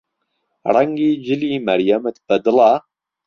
ڕەنگی 0.73 1.11
جلی 1.25 1.51
مەریەمت 1.67 2.15
بەدڵە؟ 2.27 2.71